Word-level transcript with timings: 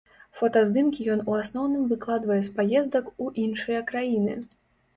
Фотаздымкі 0.37 1.05
ён 1.15 1.21
у 1.33 1.35
асноўным 1.41 1.85
выкладвае 1.93 2.39
з 2.49 2.55
паездак 2.57 3.15
у 3.27 3.31
іншыя 3.47 3.87
краіны. 3.95 4.33